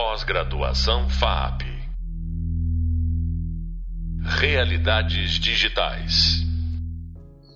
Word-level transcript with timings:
Pós-graduação 0.00 1.08
FAP. 1.08 1.62
Realidades 4.38 5.32
digitais. 5.40 6.36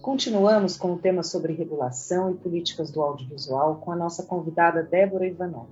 Continuamos 0.02 0.76
com 0.76 0.94
o 0.94 0.98
tema 0.98 1.22
sobre 1.22 1.52
regulação 1.52 2.32
e 2.32 2.34
políticas 2.34 2.90
do 2.90 3.00
audiovisual 3.00 3.76
com 3.76 3.92
a 3.92 3.96
nossa 3.96 4.24
convidada 4.24 4.82
Débora 4.82 5.24
Ivanov, 5.24 5.68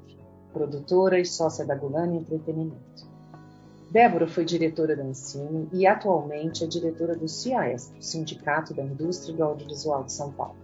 produtora 0.53 1.19
e 1.19 1.25
sócia 1.25 1.67
da 1.67 1.75
Gulani 1.75 2.19
Entretenimento. 2.19 3.05
Débora 3.91 4.29
foi 4.29 4.45
diretora 4.45 4.95
da 4.95 5.05
Ensino 5.05 5.69
e 5.73 5.89
atualmente 5.89 6.63
é 6.63 6.69
diretora 6.69 7.17
do 7.17 7.27
CIAS, 7.27 7.93
Sindicato 7.99 8.73
da 8.73 8.85
Indústria 8.85 9.37
do 9.37 9.43
Audiovisual 9.43 10.05
de 10.05 10.13
São 10.13 10.31
Paulo. 10.31 10.55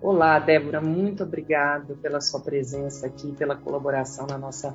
Olá, 0.00 0.38
Débora, 0.38 0.80
muito 0.80 1.24
obrigado 1.24 1.94
pela 1.96 2.22
sua 2.22 2.40
presença 2.40 3.06
aqui, 3.06 3.32
pela 3.32 3.54
colaboração 3.54 4.26
na 4.26 4.38
nossa 4.38 4.74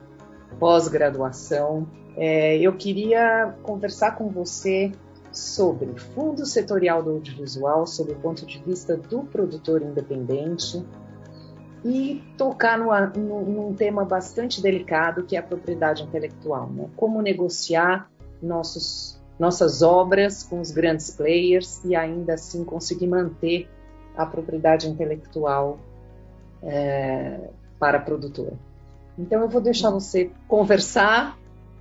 pós-graduação. 0.60 1.88
É, 2.18 2.58
eu 2.58 2.74
queria 2.74 3.56
conversar 3.64 4.16
com 4.16 4.30
você 4.30 4.92
sobre 5.32 5.98
fundo 5.98 6.46
setorial 6.46 7.02
do 7.02 7.12
audiovisual, 7.12 7.88
sob 7.88 8.12
o 8.12 8.16
ponto 8.16 8.46
de 8.46 8.62
vista 8.62 8.98
do 8.98 9.22
produtor 9.24 9.82
independente, 9.82 10.86
e 11.84 12.24
tocar 12.38 12.78
no, 12.78 12.92
num 13.18 13.74
tema 13.74 14.06
bastante 14.06 14.62
delicado 14.62 15.24
que 15.24 15.36
é 15.36 15.40
a 15.40 15.44
propriedade 15.44 16.04
intelectual. 16.04 16.70
Né? 16.70 16.88
Como 16.96 17.22
negociar 17.22 18.12
nossos, 18.42 19.20
nossas 19.40 19.82
obras 19.82 20.44
com 20.44 20.60
os 20.60 20.72
grandes 20.72 21.12
players 21.12 21.84
e 21.84 21.96
ainda 21.96 22.34
assim 22.34 22.64
conseguir 22.64 23.08
manter 23.08 23.68
a 24.16 24.26
propriedade 24.26 24.88
intelectual 24.88 25.80
é, 26.62 27.50
para 27.80 27.98
a 27.98 28.02
produtora. 28.02 28.54
Então 29.22 29.42
eu 29.42 29.48
vou 29.48 29.62
deixar 29.62 29.92
você 29.92 30.32
conversar 30.48 31.38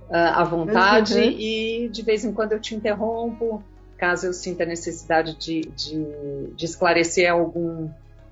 uh, 0.09 0.13
à 0.13 0.43
vontade 0.43 1.15
uhum. 1.15 1.21
e 1.21 1.89
de 1.91 2.01
vez 2.03 2.23
em 2.23 2.31
quando 2.31 2.51
eu 2.51 2.59
te 2.59 2.75
interrompo, 2.75 3.63
caso 3.97 4.27
eu 4.27 4.33
sinta 4.33 4.65
necessidade 4.65 5.35
de, 5.37 5.61
de, 5.75 6.53
de 6.55 6.65
esclarecer 6.65 7.31
algum 7.31 7.89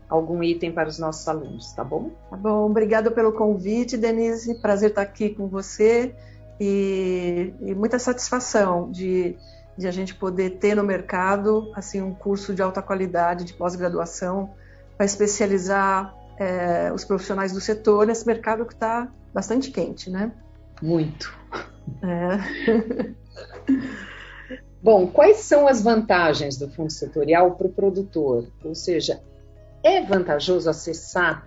algum 0.07 0.41
item 0.41 0.71
para 0.71 0.89
os 0.89 0.97
nossos 0.97 1.27
alunos, 1.27 1.71
tá 1.73 1.83
bom? 1.83 2.09
Tá 2.31 2.35
bom, 2.35 2.65
obrigada 2.65 3.11
pelo 3.11 3.31
convite, 3.31 3.95
Denise. 3.95 4.59
Prazer 4.59 4.89
estar 4.89 5.03
aqui 5.03 5.29
com 5.29 5.47
você 5.47 6.15
e, 6.59 7.53
e 7.61 7.75
muita 7.75 7.99
satisfação 7.99 8.89
de, 8.89 9.37
de, 9.77 9.87
a 9.87 9.91
gente 9.91 10.15
poder 10.15 10.57
ter 10.57 10.75
no 10.75 10.83
mercado 10.83 11.71
assim 11.75 12.01
um 12.01 12.11
curso 12.11 12.55
de 12.55 12.61
alta 12.61 12.81
qualidade 12.81 13.45
de 13.45 13.53
pós-graduação 13.53 14.49
para 14.97 15.05
especializar 15.05 16.11
é, 16.39 16.91
os 16.93 17.03
profissionais 17.03 17.51
do 17.51 17.59
setor 17.59 18.07
nesse 18.07 18.25
mercado 18.25 18.65
que 18.65 18.73
está 18.73 19.11
bastante 19.33 19.69
quente, 19.69 20.09
né? 20.09 20.31
Muito. 20.81 21.37
É. 22.01 23.13
Bom, 24.81 25.07
quais 25.07 25.37
são 25.37 25.67
as 25.67 25.81
vantagens 25.81 26.57
do 26.57 26.69
fundo 26.69 26.91
setorial 26.91 27.55
para 27.55 27.67
o 27.67 27.71
produtor? 27.71 28.47
Ou 28.63 28.73
seja, 28.73 29.21
é 29.83 30.01
vantajoso 30.01 30.69
acessar 30.69 31.45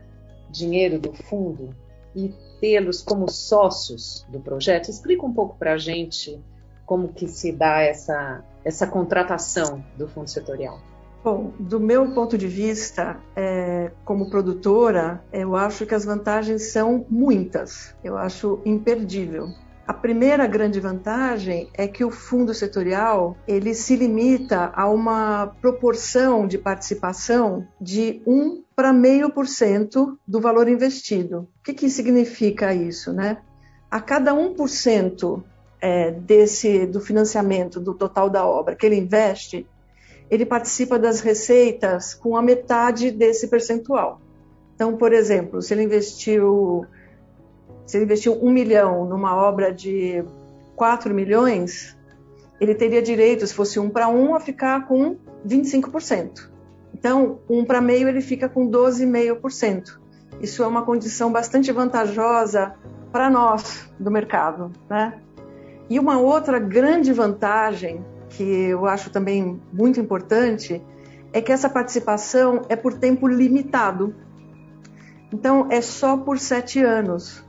dinheiro 0.51 0.99
do 0.99 1.15
fundo 1.15 1.75
e 2.15 2.35
tê-los 2.61 3.01
como 3.01 3.31
sócios 3.31 4.27
do 4.29 4.39
projeto? 4.39 4.91
Explica 4.91 5.25
um 5.25 5.33
pouco 5.33 5.57
para 5.57 5.73
a 5.73 5.79
gente 5.79 6.39
como 6.85 7.09
que 7.09 7.27
se 7.27 7.51
dá 7.53 7.81
essa, 7.81 8.45
essa 8.63 8.87
contratação 8.87 9.83
do 9.97 10.07
fundo 10.07 10.29
setorial. 10.29 10.79
Bom, 11.25 11.53
do 11.57 11.79
meu 11.79 12.13
ponto 12.15 12.37
de 12.37 12.49
vista, 12.49 13.21
é, 13.37 13.93
como 14.05 14.29
produtora, 14.29 15.23
eu 15.33 15.55
acho 15.55 15.87
que 15.87 15.95
as 15.95 16.05
vantagens 16.05 16.73
são 16.73 17.07
muitas. 17.09 17.95
Eu 18.03 18.17
acho 18.17 18.61
imperdível. 18.65 19.47
A 19.87 19.95
primeira 19.95 20.47
grande 20.49 20.81
vantagem 20.81 21.69
é 21.75 21.87
que 21.87 22.05
o 22.05 22.11
fundo 22.11 22.53
setorial 22.53 23.37
ele 23.47 23.73
se 23.73 23.95
limita 23.95 24.73
a 24.75 24.89
uma 24.89 25.55
proporção 25.61 26.47
de 26.47 26.59
participação 26.59 27.67
de 27.81 28.21
1 28.27 28.63
para 28.75 28.93
meio 28.93 29.31
por 29.31 29.47
cento 29.47 30.19
do 30.27 30.41
valor 30.41 30.69
investido. 30.69 31.49
O 31.61 31.63
que, 31.65 31.75
que 31.75 31.89
significa 31.89 32.75
isso, 32.75 33.13
né? 33.13 33.39
A 33.89 34.01
cada 34.01 34.33
1% 34.35 35.43
é, 35.81 36.13
desse 36.13 36.87
do 36.87 37.01
financiamento 37.01 37.81
do 37.81 37.93
total 37.93 38.31
da 38.31 38.47
obra 38.47 38.77
que 38.77 38.87
ele 38.87 38.97
investe, 38.97 39.67
ele 40.33 40.47
participa 40.47 40.99
das 40.99 41.21
receitas 41.21 42.15
com 42.15 42.39
a 42.39 42.41
metade 42.41 43.11
desse 43.11 43.49
percentual. 43.49 44.19
Então, 44.75 44.97
por 44.97 45.13
exemplo, 45.13 45.61
se 45.61 45.75
ele 45.75 45.83
investiu 45.83 46.87
se 47.85 47.99
ele 47.99 48.07
investiu 48.07 48.43
um 48.43 48.51
milhão 48.51 49.05
numa 49.05 49.37
obra 49.37 49.71
de 49.71 50.25
4 50.75 51.13
milhões, 51.13 51.95
ele 52.59 52.75
teria 52.75 53.03
direito, 53.03 53.47
se 53.47 53.53
fosse 53.53 53.79
um 53.79 53.91
para 53.91 54.09
um, 54.09 54.35
a 54.35 54.41
ficar 54.41 54.87
com 54.87 55.17
25%. 55.47 56.49
Então, 56.95 57.41
um 57.47 57.63
para 57.63 57.83
meio, 57.83 58.09
ele 58.09 58.23
fica 58.23 58.49
com 58.49 58.71
12,5%. 58.71 59.99
Isso 60.41 60.63
é 60.63 60.67
uma 60.67 60.83
condição 60.83 61.31
bastante 61.31 61.71
vantajosa 61.71 62.75
para 63.11 63.29
nós 63.29 63.87
do 64.01 64.11
mercado. 64.11 64.73
Né? 64.89 65.21
E 65.91 65.99
uma 65.99 66.19
outra 66.19 66.59
grande 66.59 67.13
vantagem, 67.13 68.03
que 68.33 68.43
eu 68.43 68.87
acho 68.87 69.11
também 69.11 69.61
muito 69.73 70.01
importante, 70.01 70.83
é 71.33 71.41
que 71.41 71.53
essa 71.53 71.69
participação 71.69 72.63
é 72.69 72.77
por 72.77 72.95
tempo 72.95 73.27
limitado. 73.27 74.15
Então, 75.33 75.69
é 75.71 75.81
só 75.81 76.17
por 76.17 76.39
sete 76.39 76.83
anos 76.83 77.45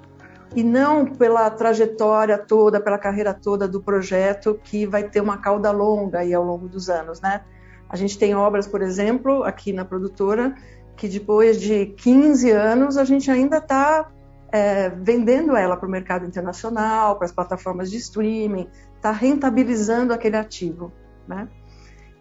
e 0.56 0.64
não 0.64 1.06
pela 1.06 1.50
trajetória 1.50 2.38
toda, 2.38 2.80
pela 2.80 2.98
carreira 2.98 3.34
toda 3.34 3.68
do 3.68 3.82
projeto, 3.82 4.60
que 4.64 4.86
vai 4.86 5.04
ter 5.04 5.22
uma 5.22 5.38
cauda 5.38 5.72
longa 5.72 6.20
aí 6.20 6.34
ao 6.34 6.44
longo 6.44 6.68
dos 6.68 6.90
anos, 6.90 7.20
né? 7.20 7.42
A 7.90 7.96
gente 7.96 8.18
tem 8.18 8.36
obras, 8.36 8.68
por 8.68 8.82
exemplo, 8.82 9.44
aqui 9.44 9.74
na 9.74 9.84
produtora, 9.84 10.56
que 10.96 11.08
depois 11.08 11.60
de 11.60 11.88
15 11.98 12.52
anos 12.52 12.98
a 12.98 13.04
gente 13.04 13.30
ainda 13.30 13.58
está 13.58 14.10
é, 14.52 14.90
vendendo 14.90 15.56
ela 15.56 15.76
para 15.76 15.88
o 15.88 15.92
mercado 15.92 16.26
internacional, 16.26 17.16
para 17.18 17.26
as 17.26 17.32
plataformas 17.32 17.90
de 17.90 17.98
streaming, 17.98 18.70
está 19.04 19.12
rentabilizando 19.12 20.14
aquele 20.14 20.38
ativo, 20.38 20.94
né? 21.28 21.50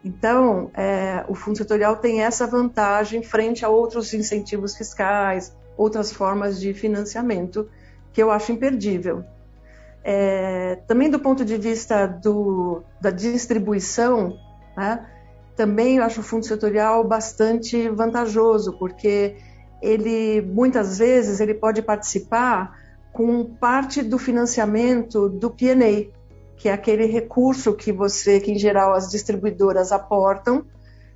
Então, 0.05 0.69
é, 0.75 1.25
o 1.29 1.35
fundo 1.35 1.57
setorial 1.57 1.95
tem 1.95 2.23
essa 2.23 2.45
vantagem 2.45 3.23
frente 3.23 3.65
a 3.65 3.69
outros 3.69 4.13
incentivos 4.13 4.77
fiscais, 4.77 5.57
outras 5.77 6.13
formas 6.13 6.61
de 6.61 6.75
financiamento 6.75 7.71
que 8.13 8.21
eu 8.21 8.33
acho 8.33 8.51
imperdível. 8.51 9.25
É, 10.03 10.81
também 10.89 11.09
do 11.09 11.21
ponto 11.21 11.45
de 11.45 11.57
vista 11.57 12.05
do, 12.09 12.83
da 13.01 13.11
distribuição, 13.11 14.37
né, 14.77 15.07
também 15.55 15.99
eu 15.99 16.03
acho 16.03 16.19
o 16.19 16.25
fundo 16.25 16.45
setorial 16.45 17.05
bastante 17.07 17.89
vantajoso, 17.91 18.77
porque 18.77 19.37
ele 19.81 20.43
muitas 20.43 20.99
vezes 20.99 21.39
ele 21.39 21.55
pode 21.55 21.81
participar 21.81 22.77
com 23.13 23.45
parte 23.45 24.03
do 24.03 24.19
financiamento 24.19 25.29
do 25.29 25.49
P&A, 25.49 26.11
que 26.63 26.69
é 26.69 26.73
aquele 26.73 27.07
recurso 27.07 27.75
que 27.75 27.93
você, 27.93 28.39
que 28.39 28.53
em 28.53 28.59
geral 28.59 28.95
as 28.95 29.11
distribuidoras 29.11 29.91
aportam 29.91 30.65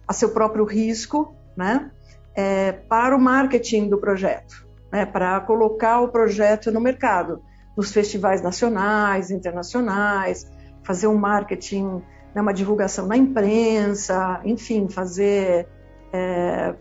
a 0.06 0.12
seu 0.12 0.30
próprio 0.30 0.64
risco, 0.64 1.34
né, 1.56 1.90
é, 2.34 2.72
para 2.72 3.16
o 3.16 3.20
marketing 3.20 3.88
do 3.88 3.96
projeto 3.96 4.66
né, 4.90 5.04
para 5.04 5.40
colocar 5.40 6.00
o 6.00 6.08
projeto 6.08 6.70
no 6.70 6.80
mercado, 6.80 7.42
nos 7.76 7.92
festivais 7.92 8.42
nacionais, 8.42 9.30
internacionais, 9.30 10.50
fazer 10.82 11.06
um 11.06 11.16
marketing, 11.16 12.02
né, 12.34 12.40
uma 12.40 12.54
divulgação 12.54 13.06
na 13.06 13.16
imprensa, 13.16 14.40
enfim, 14.44 14.88
fazer, 14.88 15.68
é, 16.12 16.74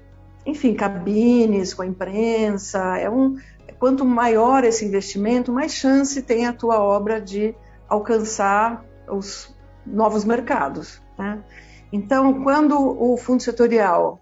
enfim, 0.45 0.73
cabines 0.73 1.73
com 1.73 1.81
a 1.81 1.85
imprensa. 1.85 2.97
É 2.97 3.09
um, 3.09 3.35
quanto 3.79 4.05
maior 4.05 4.63
esse 4.63 4.85
investimento, 4.85 5.51
mais 5.51 5.73
chance 5.73 6.21
tem 6.21 6.45
a 6.45 6.53
tua 6.53 6.79
obra 6.79 7.19
de 7.19 7.53
alcançar 7.89 8.83
os 9.07 9.55
novos 9.85 10.25
mercados. 10.25 11.01
Né? 11.17 11.43
Então, 11.91 12.43
quando 12.43 12.77
o 12.77 13.15
fundo 13.17 13.41
setorial 13.41 14.19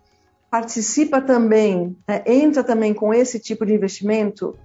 participa 0.50 1.19
também, 1.19 1.98
né, 2.07 2.24
entra 2.25 2.63
também 2.63 2.94
com 2.94 3.13
esse 3.13 3.39
tipo 3.39 3.65
de 3.65 3.74
investimento, 3.74 4.56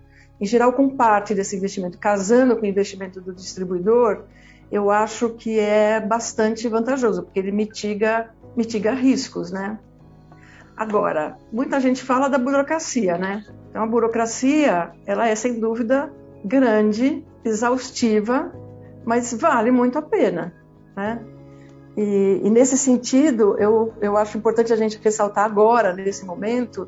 em 0.41 0.45
geral 0.45 0.73
com 0.73 0.97
parte 0.97 1.35
desse 1.35 1.57
investimento, 1.57 1.99
casando 1.99 2.57
com 2.57 2.63
o 2.63 2.67
investimento 2.67 3.21
do 3.21 3.33
distribuidor, 3.33 4.25
eu 4.71 4.91
acho 4.91 5.31
que 5.31 5.59
é 5.59 5.99
bastante 5.99 6.69
vantajoso, 6.69 7.23
porque 7.23 7.39
ele 7.39 7.51
mitiga, 7.51 8.31
mitiga 8.55 8.93
riscos, 8.93 9.51
né? 9.51 9.79
Agora, 10.77 11.37
muita 11.51 11.81
gente 11.81 12.03
fala 12.03 12.29
da 12.29 12.39
burocracia, 12.39 13.17
né? 13.17 13.45
Então, 13.71 13.83
a 13.83 13.87
burocracia, 13.87 14.93
ela 15.07 15.27
é 15.27 15.35
sem 15.35 15.59
dúvida 15.59 16.13
grande, 16.45 17.25
exaustiva, 17.45 18.53
mas 19.09 19.33
vale 19.33 19.71
muito 19.71 19.97
a 19.97 20.03
pena, 20.03 20.53
né? 20.95 21.25
E, 21.97 22.43
e, 22.45 22.51
nesse 22.51 22.77
sentido, 22.77 23.57
eu, 23.59 23.95
eu 24.03 24.19
acho 24.19 24.37
importante 24.37 24.71
a 24.71 24.77
gente 24.77 25.01
ressaltar 25.03 25.47
agora, 25.47 25.95
nesse 25.95 26.27
momento, 26.27 26.87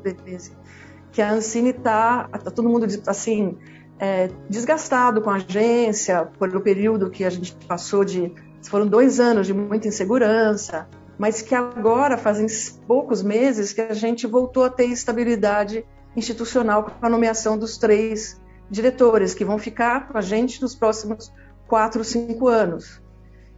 que 1.11 1.19
a 1.19 1.31
Ancine 1.33 1.71
está, 1.71 2.27
tá 2.27 2.51
todo 2.51 2.69
mundo 2.69 2.85
assim, 3.07 3.57
é, 3.97 4.29
desgastado 4.47 5.19
com 5.19 5.31
a 5.31 5.37
agência 5.37 6.29
pelo 6.39 6.61
período 6.61 7.09
que 7.09 7.25
a 7.25 7.29
gente 7.31 7.55
passou 7.65 8.05
de 8.05 8.31
foram 8.69 8.85
dois 8.85 9.19
anos 9.19 9.47
de 9.47 9.53
muita 9.55 9.87
insegurança, 9.87 10.87
mas 11.17 11.41
que 11.41 11.55
agora 11.55 12.19
fazem 12.19 12.45
poucos 12.85 13.23
meses 13.23 13.73
que 13.73 13.81
a 13.81 13.95
gente 13.95 14.27
voltou 14.27 14.63
a 14.63 14.69
ter 14.69 14.85
estabilidade 14.85 15.83
institucional 16.15 16.83
com 16.83 17.03
a 17.03 17.09
nomeação 17.09 17.57
dos 17.57 17.79
três 17.79 18.39
diretores 18.69 19.33
que 19.33 19.43
vão 19.43 19.57
ficar 19.57 20.07
com 20.07 20.19
a 20.19 20.21
gente 20.21 20.61
nos 20.61 20.75
próximos 20.75 21.33
quatro, 21.71 22.03
cinco 22.03 22.49
anos. 22.49 23.01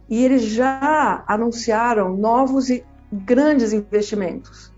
E 0.08 0.24
eles 0.24 0.42
já 0.42 1.24
anunciaram 1.26 2.16
novos 2.16 2.70
e 2.70 2.84
grandes 3.12 3.72
investimentos. 3.72 4.72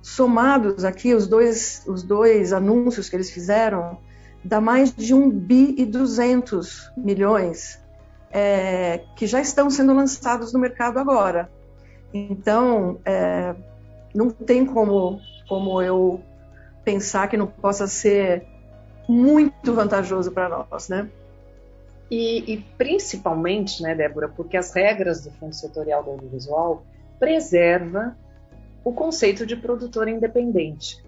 Somados 0.00 0.86
aqui, 0.86 1.12
os 1.12 1.26
dois, 1.26 1.84
os 1.86 2.02
dois 2.02 2.50
anúncios 2.50 3.10
que 3.10 3.16
eles 3.16 3.30
fizeram, 3.30 3.98
dá 4.42 4.58
mais 4.58 4.90
de 4.94 5.12
1 5.12 5.28
bi 5.28 5.74
e 5.76 5.84
200 5.84 6.90
milhões 6.96 7.78
é, 8.30 9.02
que 9.16 9.26
já 9.26 9.42
estão 9.42 9.68
sendo 9.68 9.92
lançados 9.92 10.54
no 10.54 10.58
mercado 10.58 10.98
agora. 10.98 11.50
Então, 12.14 13.00
é, 13.04 13.54
não 14.14 14.30
tem 14.30 14.64
como, 14.64 15.20
como 15.46 15.82
eu 15.82 16.22
pensar 16.86 17.28
que 17.28 17.36
não 17.36 17.48
possa 17.48 17.86
ser 17.86 18.46
muito 19.06 19.74
vantajoso 19.74 20.32
para 20.32 20.48
nós, 20.48 20.88
né? 20.88 21.10
E, 22.10 22.54
e, 22.54 22.56
principalmente, 22.78 23.82
né, 23.82 23.94
Débora, 23.94 24.28
porque 24.28 24.56
as 24.56 24.72
regras 24.72 25.24
do 25.24 25.30
Fundo 25.32 25.54
Setorial 25.54 26.02
do 26.02 26.10
Audiovisual 26.10 26.82
preserva 27.18 28.16
o 28.82 28.92
conceito 28.92 29.44
de 29.44 29.56
produtora 29.56 30.10
independente. 30.10 31.04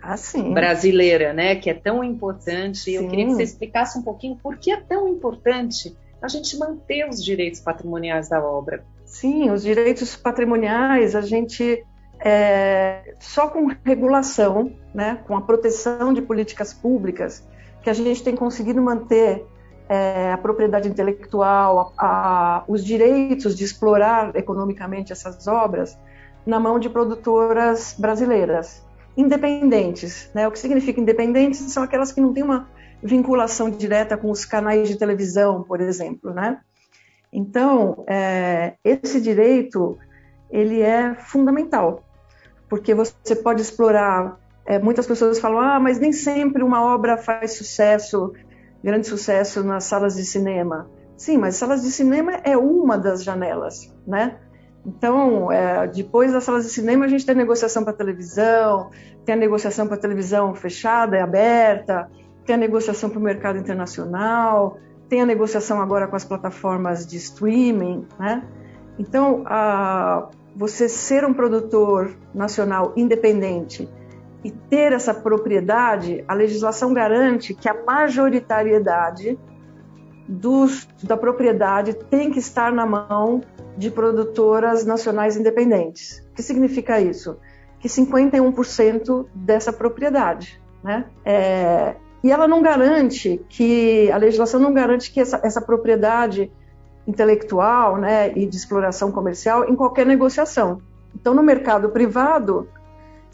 Ah, 0.00 0.16
brasileira, 0.52 1.32
né, 1.32 1.56
que 1.56 1.70
é 1.70 1.74
tão 1.74 2.04
importante. 2.04 2.78
Sim. 2.78 2.92
Eu 2.92 3.08
queria 3.08 3.26
que 3.26 3.32
você 3.32 3.42
explicasse 3.42 3.98
um 3.98 4.02
pouquinho 4.02 4.36
por 4.36 4.58
que 4.58 4.70
é 4.70 4.80
tão 4.80 5.08
importante 5.08 5.96
a 6.20 6.28
gente 6.28 6.56
manter 6.58 7.08
os 7.08 7.24
direitos 7.24 7.60
patrimoniais 7.60 8.28
da 8.28 8.42
obra. 8.42 8.84
Sim, 9.04 9.50
os 9.50 9.62
direitos 9.62 10.14
patrimoniais 10.14 11.14
a 11.14 11.20
gente 11.20 11.84
é, 12.20 13.14
só 13.18 13.48
com 13.48 13.70
regulação, 13.84 14.72
né, 14.94 15.22
com 15.26 15.36
a 15.36 15.40
proteção 15.40 16.12
de 16.12 16.22
políticas 16.22 16.72
públicas, 16.72 17.46
que 17.82 17.90
a 17.90 17.92
gente 17.92 18.22
tem 18.22 18.34
conseguido 18.34 18.80
manter 18.80 19.44
é, 19.88 20.32
a 20.32 20.38
propriedade 20.38 20.88
intelectual, 20.88 21.92
a, 21.96 22.06
a, 22.06 22.64
os 22.66 22.84
direitos 22.84 23.54
de 23.54 23.64
explorar 23.64 24.34
economicamente 24.34 25.12
essas 25.12 25.46
obras 25.46 25.98
na 26.46 26.58
mão 26.58 26.78
de 26.78 26.88
produtoras 26.88 27.94
brasileiras, 27.98 28.82
independentes. 29.16 30.30
Né? 30.34 30.46
O 30.46 30.50
que 30.50 30.58
significa 30.58 31.00
independentes 31.00 31.58
são 31.72 31.82
aquelas 31.82 32.12
que 32.12 32.20
não 32.20 32.32
têm 32.32 32.42
uma 32.42 32.68
vinculação 33.02 33.70
direta 33.70 34.16
com 34.16 34.30
os 34.30 34.44
canais 34.44 34.88
de 34.88 34.96
televisão, 34.96 35.62
por 35.62 35.80
exemplo. 35.80 36.32
Né? 36.32 36.58
Então, 37.32 38.04
é, 38.06 38.74
esse 38.82 39.20
direito 39.20 39.98
ele 40.50 40.80
é 40.80 41.14
fundamental, 41.14 42.04
porque 42.68 42.94
você 42.94 43.34
pode 43.34 43.60
explorar. 43.60 44.38
É, 44.66 44.78
muitas 44.78 45.06
pessoas 45.06 45.38
falam, 45.38 45.60
ah, 45.60 45.78
mas 45.78 45.98
nem 45.98 46.10
sempre 46.10 46.62
uma 46.62 46.82
obra 46.82 47.18
faz 47.18 47.52
sucesso 47.52 48.32
grande 48.84 49.06
sucesso 49.06 49.64
nas 49.64 49.84
salas 49.84 50.14
de 50.14 50.24
cinema. 50.26 50.90
Sim, 51.16 51.38
mas 51.38 51.56
salas 51.56 51.82
de 51.82 51.90
cinema 51.90 52.34
é 52.44 52.54
uma 52.56 52.98
das 52.98 53.24
janelas, 53.24 53.90
né? 54.06 54.36
Então, 54.84 55.50
é, 55.50 55.86
depois 55.86 56.32
das 56.32 56.44
salas 56.44 56.64
de 56.64 56.70
cinema, 56.70 57.06
a 57.06 57.08
gente 57.08 57.24
tem 57.24 57.34
a 57.34 57.38
negociação 57.38 57.82
para 57.82 57.94
televisão, 57.94 58.90
tem 59.24 59.34
a 59.34 59.38
negociação 59.38 59.88
para 59.88 59.96
televisão 59.96 60.54
fechada 60.54 61.16
e 61.16 61.20
aberta, 61.20 62.10
tem 62.44 62.56
a 62.56 62.58
negociação 62.58 63.08
para 63.08 63.18
o 63.18 63.22
mercado 63.22 63.58
internacional, 63.58 64.76
tem 65.08 65.22
a 65.22 65.26
negociação 65.26 65.80
agora 65.80 66.06
com 66.06 66.16
as 66.16 66.24
plataformas 66.24 67.06
de 67.06 67.16
streaming, 67.16 68.06
né? 68.18 68.44
Então, 68.98 69.44
a, 69.46 70.28
você 70.54 70.90
ser 70.90 71.24
um 71.24 71.32
produtor 71.32 72.14
nacional 72.34 72.92
independente 72.96 73.88
e 74.44 74.50
ter 74.50 74.92
essa 74.92 75.14
propriedade, 75.14 76.22
a 76.28 76.34
legislação 76.34 76.92
garante 76.92 77.54
que 77.54 77.68
a 77.68 77.82
majoritariedade 77.82 79.38
dos, 80.28 80.86
da 81.02 81.16
propriedade 81.16 81.94
tem 81.94 82.30
que 82.30 82.38
estar 82.38 82.70
na 82.70 82.84
mão 82.84 83.40
de 83.76 83.90
produtoras 83.90 84.84
nacionais 84.84 85.36
independentes. 85.36 86.22
O 86.30 86.34
que 86.34 86.42
significa 86.42 87.00
isso? 87.00 87.38
Que 87.80 87.88
51% 87.88 89.26
dessa 89.34 89.72
propriedade. 89.72 90.60
Né? 90.82 91.06
É, 91.24 91.96
e 92.22 92.30
ela 92.30 92.46
não 92.46 92.62
garante 92.62 93.42
que, 93.48 94.10
a 94.12 94.18
legislação 94.18 94.60
não 94.60 94.72
garante 94.72 95.10
que 95.10 95.20
essa, 95.20 95.40
essa 95.42 95.60
propriedade 95.60 96.52
intelectual 97.06 97.96
né, 97.96 98.32
e 98.36 98.46
de 98.46 98.56
exploração 98.56 99.10
comercial 99.10 99.68
em 99.68 99.74
qualquer 99.74 100.06
negociação. 100.06 100.80
Então, 101.14 101.34
no 101.34 101.42
mercado 101.42 101.90
privado, 101.90 102.68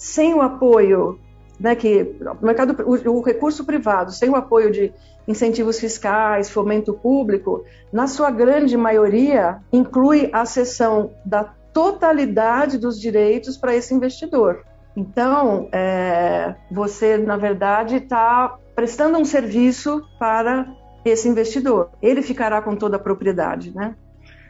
sem 0.00 0.32
o 0.32 0.41
apoio, 0.41 1.20
né, 1.61 1.75
que 1.75 2.17
o 2.41 2.47
mercado, 2.47 2.75
o, 2.87 3.19
o 3.19 3.20
recurso 3.20 3.67
privado, 3.67 4.11
sem 4.11 4.31
o 4.31 4.35
apoio 4.35 4.73
de 4.73 4.91
incentivos 5.29 5.79
fiscais, 5.79 6.49
fomento 6.49 6.94
público, 6.94 7.62
na 7.93 8.06
sua 8.06 8.31
grande 8.31 8.79
maioria 8.79 9.58
inclui 9.70 10.31
a 10.32 10.47
cessão 10.47 11.11
da 11.23 11.44
totalidade 11.44 12.79
dos 12.79 12.99
direitos 12.99 13.58
para 13.58 13.76
esse 13.76 13.93
investidor. 13.93 14.64
Então, 14.97 15.69
é, 15.70 16.55
você, 16.73 17.19
na 17.19 17.37
verdade, 17.37 17.97
está 17.97 18.56
prestando 18.75 19.19
um 19.19 19.25
serviço 19.26 20.02
para 20.19 20.67
esse 21.05 21.29
investidor. 21.29 21.91
Ele 22.00 22.23
ficará 22.23 22.62
com 22.62 22.75
toda 22.75 22.97
a 22.97 22.99
propriedade, 22.99 23.70
né? 23.76 23.94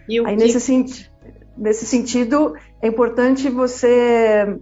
Aí, 0.09 0.37
que... 0.37 0.45
nesse, 0.45 1.11
nesse 1.59 1.87
sentido, 1.87 2.55
é 2.81 2.87
importante 2.87 3.51
você 3.51 4.61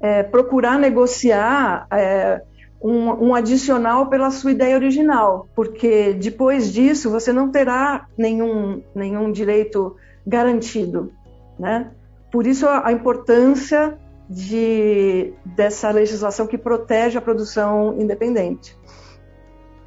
é, 0.00 0.22
procurar 0.22 0.78
negociar 0.78 1.86
é, 1.90 2.42
um, 2.82 3.28
um, 3.28 3.34
adicional 3.34 4.08
pela 4.08 4.30
sua 4.30 4.52
ideia 4.52 4.76
original, 4.76 5.48
porque 5.54 6.12
depois 6.12 6.72
disso 6.72 7.10
você 7.10 7.32
não 7.32 7.50
terá 7.50 8.06
nenhum, 8.16 8.82
nenhum 8.94 9.32
direito 9.32 9.96
garantido, 10.26 11.12
né? 11.58 11.90
Por 12.30 12.46
isso 12.46 12.68
a, 12.68 12.92
importância 12.92 13.98
de, 14.28 15.32
dessa 15.44 15.90
legislação 15.90 16.46
que 16.46 16.58
protege 16.58 17.16
a 17.16 17.22
produção 17.22 17.98
independente. 17.98 18.76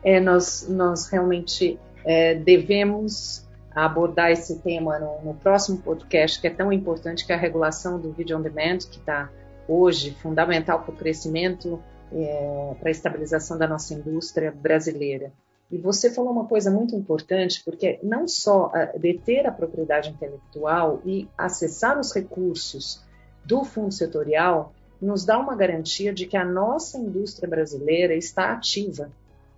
É, 0.03 0.19
nós, 0.19 0.67
nós 0.67 1.07
realmente 1.07 1.79
é, 2.03 2.33
devemos 2.33 3.47
abordar 3.73 4.31
esse 4.31 4.59
tema 4.59 4.99
no, 4.99 5.21
no, 5.23 5.33
próximo 5.35 5.77
podcast, 5.77 6.41
que 6.41 6.47
é 6.47 6.49
tão 6.49 6.73
importante, 6.73 7.25
que 7.25 7.31
é 7.31 7.35
a 7.35 7.37
regulação 7.37 7.99
do 7.99 8.11
vídeo 8.11 8.37
on 8.37 8.41
demand, 8.41 8.79
que 8.79 8.97
está 8.97 9.29
hoje 9.67 10.11
fundamental 10.21 10.81
para 10.81 10.93
o 10.93 10.97
crescimento, 10.97 11.81
é, 12.11 12.75
para 12.79 12.89
a 12.89 12.91
estabilização 12.91 13.57
da 13.57 13.67
nossa 13.67 13.93
indústria 13.93 14.51
brasileira. 14.51 15.31
E 15.71 15.77
você 15.77 16.11
falou 16.11 16.33
uma 16.33 16.45
coisa 16.45 16.69
muito 16.69 16.93
importante, 16.95 17.63
porque 17.63 17.97
não 18.03 18.27
só 18.27 18.71
deter 18.99 19.47
a 19.47 19.51
propriedade 19.51 20.09
intelectual 20.09 21.01
e 21.05 21.29
acessar 21.37 21.97
os 21.97 22.13
recursos 22.13 23.01
do 23.45 23.63
fundo 23.63 23.93
setorial 23.93 24.73
nos 25.01 25.25
dá 25.25 25.39
uma 25.39 25.55
garantia 25.55 26.13
de 26.13 26.27
que 26.27 26.37
a 26.37 26.45
nossa 26.45 26.97
indústria 26.97 27.49
brasileira 27.49 28.13
está 28.13 28.51
ativa, 28.51 29.11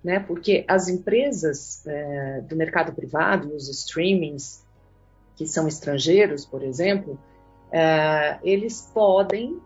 né? 0.04 0.20
Porque 0.20 0.64
as 0.68 0.88
empresas 0.88 1.86
é, 1.86 2.42
do 2.42 2.56
mercado 2.56 2.94
privado, 2.94 3.54
os 3.54 3.68
streamings 3.68 4.64
que 5.36 5.46
são 5.46 5.68
estrangeiros, 5.68 6.46
por 6.46 6.64
exemplo, 6.64 7.20
é, 7.72 8.40
eles 8.44 8.90
podem 8.94 9.60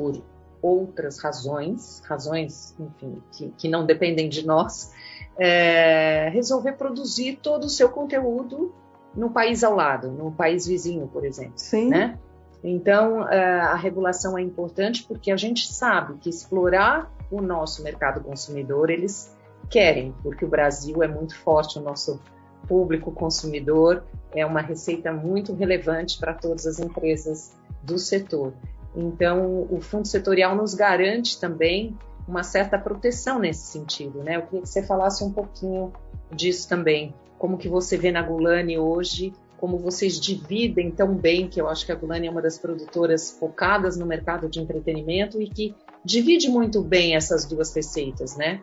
por 0.00 0.22
outras 0.62 1.18
razões, 1.18 2.02
razões, 2.06 2.74
enfim, 2.78 3.22
que, 3.32 3.48
que 3.50 3.68
não 3.68 3.84
dependem 3.84 4.28
de 4.28 4.46
nós, 4.46 4.92
é, 5.38 6.30
resolver 6.32 6.72
produzir 6.72 7.38
todo 7.42 7.64
o 7.64 7.68
seu 7.68 7.88
conteúdo 7.90 8.74
no 9.14 9.30
país 9.30 9.62
ao 9.62 9.74
lado, 9.74 10.10
no 10.10 10.32
país 10.32 10.66
vizinho, 10.66 11.06
por 11.08 11.24
exemplo. 11.24 11.54
Sim. 11.56 11.88
Né? 11.88 12.18
Então, 12.62 13.28
é, 13.28 13.60
a 13.60 13.74
regulação 13.74 14.38
é 14.38 14.42
importante 14.42 15.04
porque 15.04 15.30
a 15.30 15.36
gente 15.36 15.72
sabe 15.72 16.18
que 16.18 16.28
explorar 16.28 17.10
o 17.30 17.40
nosso 17.40 17.82
mercado 17.82 18.20
consumidor, 18.20 18.90
eles 18.90 19.34
querem, 19.68 20.14
porque 20.22 20.44
o 20.44 20.48
Brasil 20.48 21.02
é 21.02 21.08
muito 21.08 21.36
forte, 21.38 21.78
o 21.78 21.82
nosso 21.82 22.20
público 22.68 23.10
consumidor 23.12 24.04
é 24.32 24.44
uma 24.44 24.60
receita 24.60 25.12
muito 25.12 25.54
relevante 25.54 26.18
para 26.18 26.34
todas 26.34 26.66
as 26.66 26.78
empresas 26.78 27.52
do 27.82 27.98
setor. 27.98 28.52
Então, 28.94 29.66
o 29.70 29.80
fundo 29.80 30.06
setorial 30.06 30.56
nos 30.56 30.74
garante 30.74 31.38
também 31.38 31.96
uma 32.26 32.42
certa 32.42 32.78
proteção 32.78 33.38
nesse 33.38 33.66
sentido, 33.66 34.22
né? 34.22 34.36
Eu 34.36 34.42
queria 34.42 34.62
que 34.62 34.68
você 34.68 34.82
falasse 34.82 35.24
um 35.24 35.32
pouquinho 35.32 35.92
disso 36.32 36.68
também. 36.68 37.14
Como 37.38 37.56
que 37.56 37.68
você 37.68 37.96
vê 37.96 38.10
na 38.10 38.22
Gulani 38.22 38.78
hoje, 38.78 39.32
como 39.58 39.78
vocês 39.78 40.18
dividem 40.18 40.90
tão 40.90 41.14
bem, 41.14 41.48
que 41.48 41.60
eu 41.60 41.68
acho 41.68 41.84
que 41.86 41.92
a 41.92 41.94
Gulani 41.94 42.26
é 42.26 42.30
uma 42.30 42.42
das 42.42 42.58
produtoras 42.58 43.30
focadas 43.30 43.96
no 43.96 44.06
mercado 44.06 44.48
de 44.48 44.60
entretenimento 44.60 45.40
e 45.40 45.48
que 45.48 45.74
divide 46.04 46.48
muito 46.48 46.82
bem 46.82 47.14
essas 47.14 47.44
duas 47.44 47.74
receitas, 47.74 48.36
né? 48.36 48.60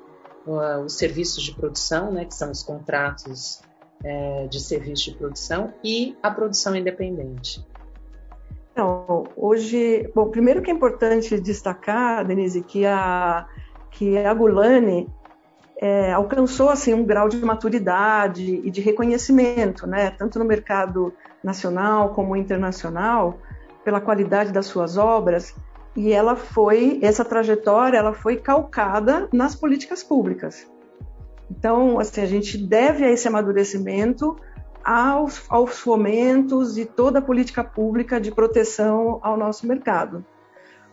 os 0.84 0.94
serviços 0.94 1.44
de 1.44 1.54
produção, 1.54 2.12
né, 2.12 2.26
que 2.26 2.34
são 2.34 2.52
os 2.52 2.64
contratos 2.64 3.62
é, 4.04 4.48
de 4.48 4.60
serviço 4.60 5.12
de 5.12 5.18
produção, 5.18 5.74
e 5.84 6.16
a 6.22 6.32
produção 6.32 6.76
independente. 6.76 7.66
Então, 8.78 9.24
hoje, 9.36 10.08
bom, 10.14 10.30
primeiro 10.30 10.62
que 10.62 10.70
é 10.70 10.74
importante 10.74 11.40
destacar, 11.40 12.24
Denise, 12.24 12.62
que 12.62 12.86
a, 12.86 13.48
que 13.90 14.16
a 14.20 14.32
Gulani 14.36 15.10
é, 15.82 16.14
alcançou 16.14 16.70
assim 16.70 16.94
um 16.94 17.04
grau 17.04 17.28
de 17.28 17.38
maturidade 17.38 18.62
e 18.64 18.70
de 18.70 18.80
reconhecimento, 18.80 19.88
né, 19.88 20.12
tanto 20.12 20.38
no 20.38 20.46
mercado 20.46 21.12
nacional 21.44 22.14
como 22.14 22.36
internacional, 22.36 23.40
pela 23.84 24.00
qualidade 24.00 24.52
das 24.52 24.68
suas 24.68 24.96
obras. 24.96 25.56
E 25.96 26.14
ela 26.14 26.36
foi, 26.36 27.00
essa 27.02 27.26
trajetória, 27.26 27.98
ela 27.98 28.14
foi 28.14 28.36
calcada 28.38 29.28
nas 29.34 29.56
políticas 29.56 30.04
públicas. 30.04 30.68
Então, 31.50 32.00
assim, 32.00 32.22
a 32.22 32.28
gente 32.28 32.60
deve 32.60 33.04
a 33.04 33.10
esse 33.10 33.28
amadurecimento 33.28 34.38
aos, 34.88 35.44
aos 35.50 35.80
fomentos 35.80 36.78
e 36.78 36.86
toda 36.86 37.20
a 37.20 37.22
política 37.22 37.62
pública 37.62 38.22
de 38.22 38.32
proteção 38.32 39.20
ao 39.22 39.36
nosso 39.36 39.68
mercado. 39.68 40.26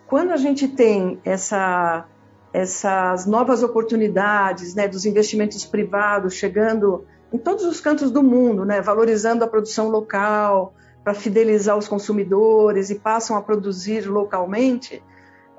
Quando 0.08 0.32
a 0.32 0.36
gente 0.36 0.66
tem 0.66 1.20
essa, 1.24 2.04
essas 2.52 3.24
novas 3.24 3.62
oportunidades 3.62 4.74
né, 4.74 4.88
dos 4.88 5.06
investimentos 5.06 5.64
privados 5.64 6.34
chegando 6.34 7.04
em 7.32 7.38
todos 7.38 7.64
os 7.64 7.80
cantos 7.80 8.10
do 8.10 8.20
mundo, 8.20 8.64
né, 8.64 8.80
valorizando 8.80 9.44
a 9.44 9.46
produção 9.46 9.88
local 9.88 10.74
para 11.04 11.14
fidelizar 11.14 11.78
os 11.78 11.86
consumidores 11.86 12.90
e 12.90 12.96
passam 12.96 13.36
a 13.36 13.42
produzir 13.42 14.08
localmente, 14.08 15.00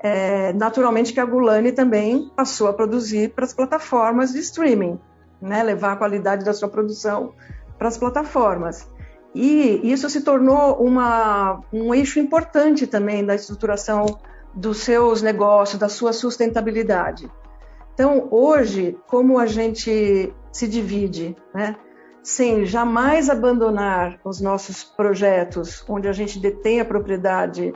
é, 0.00 0.52
naturalmente 0.52 1.14
que 1.14 1.20
a 1.20 1.24
Gulani 1.24 1.72
também 1.72 2.30
passou 2.36 2.68
a 2.68 2.72
produzir 2.74 3.30
para 3.30 3.46
as 3.46 3.54
plataformas 3.54 4.32
de 4.32 4.40
streaming, 4.40 5.00
né, 5.40 5.62
levar 5.62 5.92
a 5.92 5.96
qualidade 5.96 6.44
da 6.44 6.52
sua 6.52 6.68
produção 6.68 7.32
para 7.78 7.88
as 7.88 7.98
plataformas. 7.98 8.88
E 9.34 9.80
isso 9.84 10.08
se 10.08 10.22
tornou 10.22 10.76
uma, 10.76 11.60
um 11.72 11.94
eixo 11.94 12.18
importante 12.18 12.86
também 12.86 13.24
da 13.24 13.34
estruturação 13.34 14.06
dos 14.54 14.78
seus 14.78 15.20
negócios, 15.20 15.78
da 15.78 15.88
sua 15.88 16.12
sustentabilidade. 16.12 17.30
Então, 17.92 18.28
hoje, 18.30 18.98
como 19.06 19.38
a 19.38 19.46
gente 19.46 20.32
se 20.50 20.66
divide, 20.66 21.36
né, 21.54 21.76
sem 22.22 22.64
jamais 22.64 23.28
abandonar 23.30 24.18
os 24.24 24.40
nossos 24.40 24.82
projetos, 24.82 25.84
onde 25.88 26.08
a 26.08 26.12
gente 26.12 26.38
detém 26.38 26.80
a 26.80 26.84
propriedade 26.84 27.74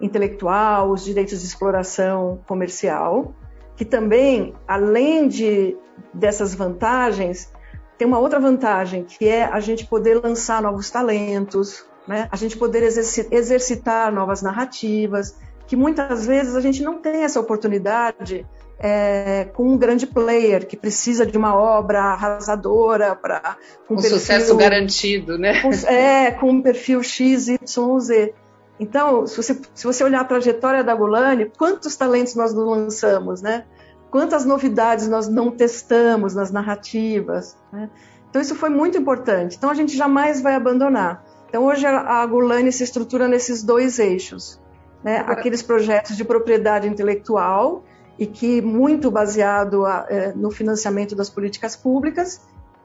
intelectual, 0.00 0.90
os 0.90 1.04
direitos 1.04 1.40
de 1.40 1.46
exploração 1.46 2.40
comercial, 2.46 3.34
que 3.76 3.84
também, 3.84 4.54
além 4.66 5.28
de 5.28 5.76
dessas 6.14 6.54
vantagens, 6.54 7.52
tem 8.00 8.06
uma 8.06 8.18
outra 8.18 8.40
vantagem, 8.40 9.04
que 9.04 9.28
é 9.28 9.44
a 9.44 9.60
gente 9.60 9.84
poder 9.84 10.14
lançar 10.14 10.62
novos 10.62 10.90
talentos, 10.90 11.84
né? 12.08 12.28
a 12.32 12.36
gente 12.36 12.56
poder 12.56 12.82
exercitar 12.82 14.10
novas 14.10 14.40
narrativas, 14.40 15.36
que 15.66 15.76
muitas 15.76 16.24
vezes 16.24 16.56
a 16.56 16.62
gente 16.62 16.82
não 16.82 16.96
tem 16.96 17.24
essa 17.24 17.38
oportunidade 17.38 18.46
é, 18.78 19.48
com 19.52 19.64
um 19.64 19.76
grande 19.76 20.06
player 20.06 20.66
que 20.66 20.78
precisa 20.78 21.26
de 21.26 21.36
uma 21.36 21.54
obra 21.54 22.00
arrasadora 22.00 23.14
para 23.14 23.58
com 23.86 23.92
um 23.92 23.96
perfil, 23.98 24.18
sucesso 24.18 24.56
garantido, 24.56 25.36
né? 25.36 25.60
Com, 25.60 25.68
é, 25.86 26.30
com 26.30 26.48
um 26.52 26.62
perfil 26.62 27.02
X, 27.02 27.48
Y, 27.48 28.00
Z. 28.00 28.32
Então, 28.80 29.26
se 29.26 29.36
você, 29.36 29.60
se 29.74 29.86
você 29.86 30.02
olhar 30.02 30.22
a 30.22 30.24
trajetória 30.24 30.82
da 30.82 30.94
Golani, 30.94 31.52
quantos 31.58 31.94
talentos 31.96 32.34
nós 32.34 32.54
lançamos, 32.54 33.42
né? 33.42 33.66
Quantas 34.10 34.44
novidades 34.44 35.08
nós 35.08 35.28
não 35.28 35.50
testamos 35.50 36.34
nas 36.34 36.50
narrativas. 36.50 37.56
Né? 37.72 37.88
Então, 38.28 38.42
isso 38.42 38.54
foi 38.54 38.68
muito 38.68 38.98
importante. 38.98 39.56
Então, 39.56 39.70
a 39.70 39.74
gente 39.74 39.96
jamais 39.96 40.40
vai 40.40 40.54
abandonar. 40.54 41.24
Então, 41.48 41.64
hoje 41.64 41.86
a 41.86 42.24
Gulani 42.26 42.70
se 42.72 42.84
estrutura 42.84 43.26
nesses 43.26 43.62
dois 43.62 43.98
eixos. 43.98 44.60
Né? 45.02 45.18
Aqueles 45.26 45.62
projetos 45.62 46.16
de 46.16 46.24
propriedade 46.24 46.86
intelectual, 46.86 47.84
e 48.18 48.26
que 48.26 48.60
muito 48.60 49.10
baseado 49.10 49.86
é, 49.86 50.34
no 50.36 50.50
financiamento 50.50 51.16
das 51.16 51.30
políticas 51.30 51.74
públicas, 51.74 52.42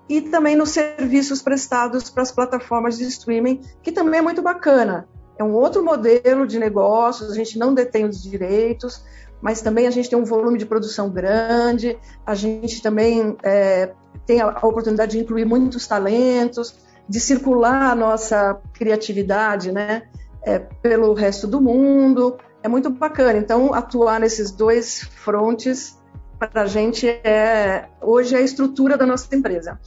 e 0.08 0.22
também 0.22 0.56
nos 0.56 0.70
serviços 0.70 1.42
prestados 1.42 2.10
para 2.10 2.24
as 2.24 2.32
plataformas 2.32 2.98
de 2.98 3.04
streaming, 3.06 3.62
que 3.84 3.92
também 3.92 4.20
é 4.20 4.22
muito 4.22 4.42
bacana. 4.42 5.08
É 5.38 5.44
um 5.44 5.54
outro 5.54 5.84
modelo 5.84 6.48
de 6.48 6.58
negócios, 6.58 7.32
a 7.32 7.36
gente 7.36 7.60
não 7.60 7.74
detém 7.74 8.06
os 8.06 8.24
direitos, 8.24 9.04
mas 9.42 9.62
também 9.62 9.88
a 9.88 9.92
gente 9.92 10.10
tem 10.10 10.18
um 10.18 10.26
volume 10.26 10.58
de 10.58 10.66
produção 10.66 11.10
grande, 11.10 11.98
a 12.26 12.34
gente 12.34 12.82
também 12.82 13.38
é, 13.44 13.92
tem 14.26 14.42
a 14.42 14.50
oportunidade 14.66 15.14
de 15.14 15.20
incluir 15.20 15.46
muitos 15.46 15.86
talentos, 15.88 16.76
de 17.08 17.20
circular 17.20 17.92
a 17.92 17.96
nossa 17.96 18.60
criatividade 18.74 19.72
né, 19.72 20.04
é, 20.44 20.60
pelo 20.60 21.14
resto 21.14 21.48
do 21.48 21.62
mundo. 21.62 22.38
É 22.64 22.68
muito 22.68 22.90
bacana. 22.90 23.38
Então, 23.38 23.74
atuar 23.74 24.20
nesses 24.20 24.52
dois 24.52 25.02
frontes, 25.02 26.00
para 26.40 26.64
a 26.64 26.66
gente, 26.66 27.08
é, 27.08 27.88
hoje 28.02 28.36
é 28.36 28.40
a 28.40 28.42
estrutura 28.42 28.98
da 28.98 29.06
nossa 29.06 29.34
empresa. 29.36 29.80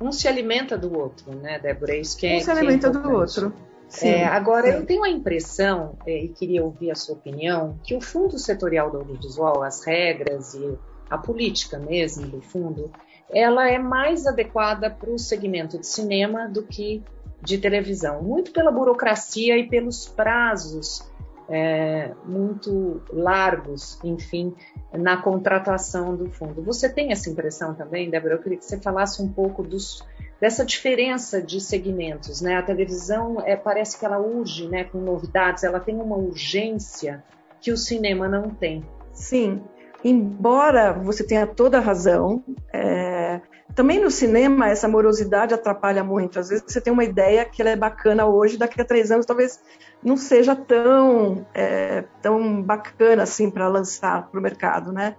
Um 0.00 0.12
se 0.12 0.28
alimenta 0.28 0.78
do 0.78 0.96
outro, 0.96 1.34
né, 1.34 1.58
Débora? 1.58 1.92
É 1.92 2.00
isso 2.00 2.16
que 2.16 2.26
é, 2.26 2.36
um 2.36 2.40
se 2.40 2.50
alimenta 2.50 2.88
é 2.88 2.90
do 2.90 3.10
outro. 3.10 3.52
Sim, 3.90 4.08
é, 4.08 4.24
agora, 4.24 4.70
sim. 4.70 4.78
eu 4.78 4.86
tenho 4.86 5.04
a 5.04 5.10
impressão, 5.10 5.98
é, 6.06 6.24
e 6.24 6.28
queria 6.28 6.64
ouvir 6.64 6.90
a 6.90 6.94
sua 6.94 7.16
opinião, 7.16 7.78
que 7.82 7.94
o 7.94 8.00
Fundo 8.00 8.38
Setorial 8.38 8.90
do 8.90 8.98
Audiovisual, 8.98 9.62
as 9.62 9.84
regras 9.84 10.54
e 10.54 10.78
a 11.10 11.18
política 11.18 11.78
mesmo 11.78 12.28
do 12.28 12.40
fundo, 12.40 12.90
ela 13.28 13.68
é 13.68 13.78
mais 13.78 14.26
adequada 14.26 14.88
para 14.88 15.10
o 15.10 15.18
segmento 15.18 15.78
de 15.78 15.86
cinema 15.86 16.48
do 16.48 16.62
que 16.62 17.02
de 17.42 17.58
televisão, 17.58 18.22
muito 18.22 18.52
pela 18.52 18.70
burocracia 18.70 19.58
e 19.58 19.68
pelos 19.68 20.06
prazos 20.06 21.10
é, 21.50 22.12
muito 22.24 23.02
largos, 23.12 23.98
enfim, 24.04 24.54
na 24.92 25.16
contratação 25.16 26.14
do 26.14 26.30
fundo. 26.30 26.62
Você 26.62 26.88
tem 26.88 27.10
essa 27.10 27.28
impressão 27.28 27.74
também, 27.74 28.08
Débora? 28.08 28.34
Eu 28.34 28.38
queria 28.38 28.56
que 28.56 28.64
você 28.64 28.80
falasse 28.80 29.20
um 29.20 29.28
pouco 29.28 29.64
dos, 29.64 30.06
dessa 30.40 30.64
diferença 30.64 31.42
de 31.42 31.60
segmentos. 31.60 32.40
Né? 32.40 32.56
A 32.56 32.62
televisão 32.62 33.42
é, 33.44 33.56
parece 33.56 33.98
que 33.98 34.04
ela 34.04 34.18
urge 34.18 34.68
né, 34.68 34.84
com 34.84 34.98
novidades, 34.98 35.64
ela 35.64 35.78
tem 35.78 35.96
uma 35.96 36.16
urgência 36.16 37.22
que 37.60 37.70
o 37.70 37.76
cinema 37.76 38.26
não 38.26 38.48
tem. 38.48 38.84
Sim, 39.12 39.62
embora 40.02 40.92
você 40.92 41.22
tenha 41.22 41.46
toda 41.46 41.76
a 41.76 41.80
razão, 41.80 42.42
é, 42.72 43.40
também 43.74 44.00
no 44.00 44.10
cinema 44.10 44.68
essa 44.68 44.88
morosidade 44.88 45.54
atrapalha 45.54 46.02
muito. 46.02 46.38
Às 46.38 46.48
vezes 46.48 46.64
você 46.66 46.80
tem 46.80 46.92
uma 46.92 47.04
ideia 47.04 47.44
que 47.44 47.60
ela 47.60 47.70
é 47.70 47.76
bacana 47.76 48.26
hoje, 48.26 48.56
daqui 48.56 48.80
a 48.80 48.84
três 48.84 49.10
anos 49.10 49.26
talvez 49.26 49.60
não 50.02 50.16
seja 50.16 50.56
tão, 50.56 51.46
é, 51.54 52.04
tão 52.22 52.62
bacana 52.62 53.22
assim 53.22 53.50
para 53.50 53.68
lançar 53.68 54.28
para 54.28 54.40
o 54.40 54.42
mercado, 54.42 54.92
né? 54.92 55.16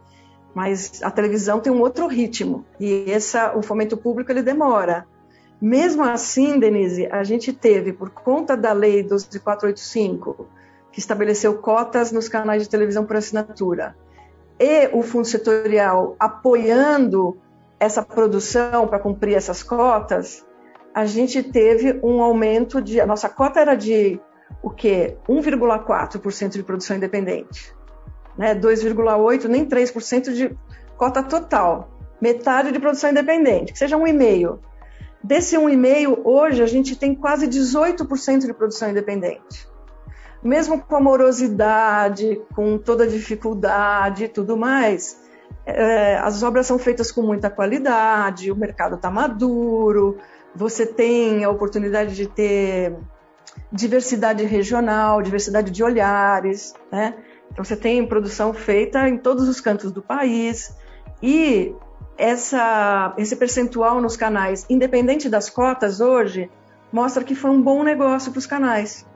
Mas 0.53 1.01
a 1.01 1.09
televisão 1.09 1.59
tem 1.59 1.71
um 1.71 1.79
outro 1.79 2.07
ritmo 2.07 2.65
e 2.79 3.09
essa, 3.09 3.55
o 3.55 3.61
fomento 3.61 3.95
público 3.95 4.31
ele 4.31 4.41
demora. 4.41 5.07
Mesmo 5.61 6.03
assim, 6.03 6.57
Denise, 6.57 7.07
a 7.11 7.23
gente 7.23 7.53
teve, 7.53 7.93
por 7.93 8.09
conta 8.09 8.57
da 8.57 8.73
lei 8.73 9.03
12485, 9.03 10.47
que 10.91 10.99
estabeleceu 10.99 11.59
cotas 11.59 12.11
nos 12.11 12.27
canais 12.27 12.63
de 12.63 12.69
televisão 12.69 13.05
por 13.05 13.15
assinatura, 13.15 13.95
e 14.59 14.89
o 14.91 15.03
fundo 15.03 15.25
setorial 15.25 16.15
apoiando 16.19 17.37
essa 17.79 18.01
produção 18.01 18.87
para 18.87 18.99
cumprir 18.99 19.35
essas 19.35 19.61
cotas, 19.61 20.45
a 20.93 21.05
gente 21.05 21.41
teve 21.43 21.99
um 22.03 22.21
aumento 22.21 22.81
de. 22.81 22.99
A 22.99 23.05
nossa 23.05 23.29
cota 23.29 23.59
era 23.59 23.75
de 23.75 24.19
o 24.61 24.69
quê? 24.69 25.17
1,4% 25.27 26.49
de 26.49 26.63
produção 26.63 26.97
independente, 26.97 27.73
né? 28.37 28.53
2,8%, 28.55 29.45
nem 29.45 29.65
3% 29.65 30.33
de 30.33 30.55
cota 30.97 31.23
total. 31.23 31.89
Metade 32.19 32.71
de 32.71 32.79
produção 32.79 33.09
independente, 33.09 33.73
que 33.73 33.79
seja 33.79 33.97
1,5%. 33.97 34.59
Desse 35.23 35.55
1,5%, 35.55 36.21
hoje 36.23 36.63
a 36.63 36.65
gente 36.65 36.95
tem 36.95 37.13
quase 37.13 37.47
18% 37.47 38.45
de 38.45 38.53
produção 38.53 38.89
independente. 38.89 39.69
Mesmo 40.43 40.81
com 40.81 40.95
a 40.95 40.99
morosidade, 40.99 42.41
com 42.55 42.77
toda 42.77 43.03
a 43.03 43.07
dificuldade 43.07 44.23
e 44.23 44.27
tudo 44.27 44.57
mais, 44.57 45.19
é, 45.65 46.17
as 46.17 46.41
obras 46.41 46.65
são 46.65 46.79
feitas 46.79 47.11
com 47.11 47.21
muita 47.21 47.49
qualidade, 47.49 48.51
o 48.51 48.55
mercado 48.55 48.95
está 48.95 49.11
maduro, 49.11 50.17
você 50.55 50.85
tem 50.85 51.43
a 51.43 51.49
oportunidade 51.49 52.15
de 52.15 52.27
ter 52.27 52.95
diversidade 53.71 54.43
regional, 54.45 55.21
diversidade 55.21 55.71
de 55.71 55.83
olhares, 55.83 56.73
né? 56.91 57.15
Então 57.51 57.63
você 57.63 57.75
tem 57.75 58.05
produção 58.07 58.53
feita 58.53 59.07
em 59.07 59.17
todos 59.17 59.47
os 59.47 59.59
cantos 59.59 59.91
do 59.91 60.01
país 60.01 60.75
e 61.21 61.75
essa, 62.21 63.15
esse 63.17 63.35
percentual 63.35 63.99
nos 63.99 64.15
canais, 64.15 64.63
independente 64.69 65.27
das 65.27 65.49
cotas 65.49 65.99
hoje, 65.99 66.51
mostra 66.93 67.23
que 67.23 67.33
foi 67.33 67.49
um 67.49 67.59
bom 67.59 67.81
negócio 67.81 68.31
para 68.31 68.37
os 68.37 68.45
canais. 68.45 69.07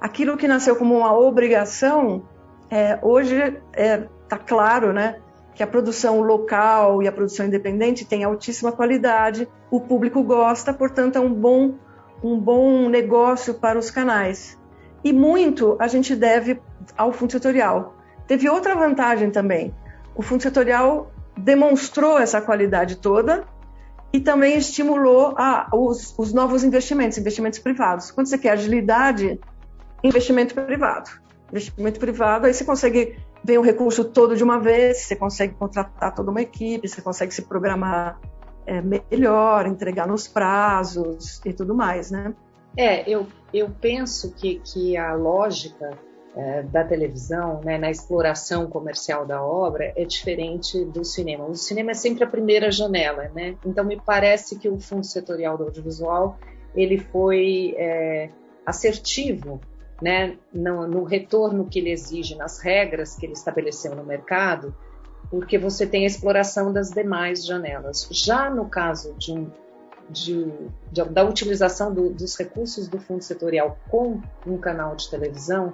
Aquilo 0.00 0.36
que 0.36 0.48
nasceu 0.48 0.74
como 0.74 0.96
uma 0.98 1.16
obrigação, 1.16 2.24
é, 2.68 2.98
hoje 3.00 3.36
está 3.36 4.36
é, 4.36 4.38
claro, 4.44 4.92
né? 4.92 5.20
que 5.54 5.62
a 5.62 5.66
produção 5.68 6.20
local 6.20 7.00
e 7.00 7.06
a 7.06 7.12
produção 7.12 7.46
independente 7.46 8.04
tem 8.04 8.24
altíssima 8.24 8.72
qualidade, 8.72 9.46
o 9.70 9.80
público 9.80 10.20
gosta, 10.24 10.74
portanto 10.74 11.16
é 11.16 11.20
um 11.20 11.32
bom, 11.32 11.74
um 12.24 12.40
bom 12.40 12.88
negócio 12.88 13.54
para 13.54 13.78
os 13.78 13.88
canais. 13.88 14.58
E 15.04 15.12
muito 15.12 15.76
a 15.78 15.86
gente 15.86 16.16
deve 16.16 16.60
ao 16.96 17.12
fundo 17.12 17.30
setorial. 17.30 17.94
Teve 18.26 18.48
outra 18.48 18.74
vantagem 18.74 19.30
também. 19.30 19.72
O 20.14 20.22
fundo 20.22 20.42
setorial 20.42 21.11
demonstrou 21.36 22.18
essa 22.18 22.40
qualidade 22.40 22.96
toda 22.96 23.44
e 24.12 24.20
também 24.20 24.56
estimulou 24.56 25.34
a, 25.38 25.68
os, 25.72 26.14
os 26.18 26.32
novos 26.32 26.62
investimentos, 26.62 27.16
investimentos 27.16 27.58
privados. 27.58 28.10
Quando 28.10 28.26
você 28.26 28.36
quer 28.36 28.50
agilidade, 28.50 29.40
investimento 30.04 30.54
privado. 30.54 31.10
Investimento 31.50 31.98
privado, 31.98 32.46
aí 32.46 32.54
você 32.54 32.64
consegue 32.64 33.18
ver 33.44 33.58
o 33.58 33.62
recurso 33.62 34.04
todo 34.04 34.36
de 34.36 34.44
uma 34.44 34.58
vez, 34.58 34.98
você 34.98 35.16
consegue 35.16 35.54
contratar 35.54 36.14
toda 36.14 36.30
uma 36.30 36.40
equipe, 36.40 36.88
você 36.88 37.02
consegue 37.02 37.34
se 37.34 37.42
programar 37.42 38.18
é, 38.66 38.80
melhor, 38.80 39.66
entregar 39.66 40.06
nos 40.06 40.28
prazos 40.28 41.40
e 41.44 41.52
tudo 41.52 41.74
mais, 41.74 42.10
né? 42.10 42.34
É, 42.76 43.08
eu, 43.10 43.26
eu 43.52 43.68
penso 43.68 44.32
que, 44.32 44.60
que 44.60 44.96
a 44.96 45.14
lógica 45.14 45.90
é, 46.34 46.62
da 46.62 46.82
televisão, 46.82 47.60
né, 47.62 47.76
na 47.76 47.90
exploração 47.90 48.66
comercial 48.66 49.26
da 49.26 49.44
obra, 49.44 49.92
é 49.96 50.04
diferente 50.04 50.84
do 50.86 51.04
cinema. 51.04 51.44
O 51.44 51.54
cinema 51.54 51.90
é 51.90 51.94
sempre 51.94 52.24
a 52.24 52.26
primeira 52.26 52.70
janela, 52.70 53.30
né? 53.34 53.56
Então 53.66 53.84
me 53.84 54.00
parece 54.00 54.58
que 54.58 54.68
o 54.68 54.78
Fundo 54.80 55.04
Setorial 55.04 55.58
do 55.58 55.64
Audiovisual 55.64 56.38
ele 56.74 56.98
foi 56.98 57.74
é, 57.76 58.30
assertivo 58.64 59.60
né, 60.00 60.36
no, 60.52 60.86
no, 60.86 61.04
retorno 61.04 61.66
que 61.66 61.78
ele 61.78 61.90
exige, 61.90 62.34
nas 62.34 62.58
regras 62.58 63.14
que 63.14 63.26
ele 63.26 63.34
estabeleceu 63.34 63.94
no 63.94 64.02
mercado, 64.02 64.74
porque 65.30 65.58
você 65.58 65.86
tem 65.86 66.04
a 66.04 66.06
exploração 66.06 66.72
das 66.72 66.90
demais 66.90 67.44
janelas. 67.44 68.08
Já 68.10 68.50
no 68.50 68.68
caso 68.68 69.14
de 69.18 69.32
um, 69.32 69.50
de, 70.08 70.50
de, 70.90 71.04
da 71.04 71.24
utilização 71.24 71.92
do, 71.92 72.10
dos 72.10 72.36
recursos 72.36 72.88
do 72.88 72.98
fundo 72.98 73.22
setorial 73.22 73.78
com 73.88 74.20
um 74.46 74.58
canal 74.58 74.96
de 74.96 75.08
televisão, 75.08 75.72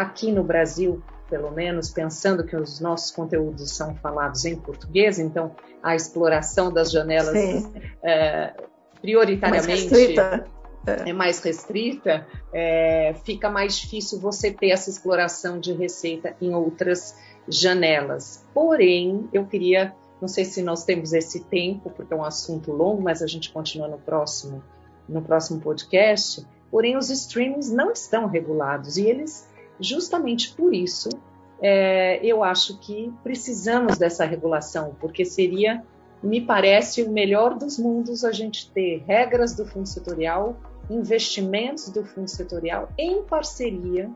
aqui 0.00 0.32
no 0.32 0.42
Brasil, 0.42 1.02
pelo 1.28 1.50
menos, 1.50 1.90
pensando 1.90 2.44
que 2.44 2.56
os 2.56 2.80
nossos 2.80 3.10
conteúdos 3.10 3.76
são 3.76 3.94
falados 3.96 4.44
em 4.44 4.56
português, 4.56 5.18
então 5.18 5.54
a 5.82 5.94
exploração 5.94 6.72
das 6.72 6.90
janelas 6.90 7.68
é, 8.02 8.54
prioritariamente 9.00 9.94
é 11.04 11.12
mais 11.12 11.40
restrita, 11.40 12.26
é, 12.52 13.14
fica 13.24 13.50
mais 13.50 13.76
difícil 13.78 14.18
você 14.18 14.50
ter 14.50 14.70
essa 14.70 14.88
exploração 14.88 15.60
de 15.60 15.72
receita 15.72 16.34
em 16.40 16.54
outras 16.54 17.16
janelas. 17.46 18.44
Porém, 18.54 19.28
eu 19.32 19.46
queria, 19.46 19.94
não 20.20 20.28
sei 20.28 20.44
se 20.44 20.62
nós 20.62 20.84
temos 20.84 21.12
esse 21.12 21.44
tempo, 21.44 21.90
porque 21.90 22.14
é 22.14 22.16
um 22.16 22.24
assunto 22.24 22.72
longo, 22.72 23.02
mas 23.02 23.22
a 23.22 23.26
gente 23.26 23.52
continua 23.52 23.88
no 23.88 23.98
próximo, 23.98 24.62
no 25.08 25.20
próximo 25.20 25.60
podcast. 25.60 26.46
Porém, 26.70 26.96
os 26.96 27.10
streamings 27.10 27.70
não 27.70 27.90
estão 27.90 28.26
regulados 28.26 28.96
e 28.96 29.06
eles, 29.06 29.48
justamente 29.80 30.54
por 30.54 30.74
isso, 30.74 31.08
é, 31.60 32.24
eu 32.24 32.44
acho 32.44 32.78
que 32.78 33.12
precisamos 33.22 33.98
dessa 33.98 34.24
regulação, 34.24 34.96
porque 35.00 35.24
seria 35.24 35.82
me 36.22 36.40
parece 36.40 37.02
o 37.02 37.10
melhor 37.10 37.54
dos 37.54 37.78
mundos 37.78 38.24
a 38.24 38.32
gente 38.32 38.70
ter 38.70 39.04
regras 39.06 39.54
do 39.54 39.64
fundo 39.64 39.86
setorial, 39.86 40.56
investimentos 40.90 41.88
do 41.90 42.04
fundo 42.04 42.28
setorial 42.28 42.88
em 42.98 43.22
parceria 43.22 44.10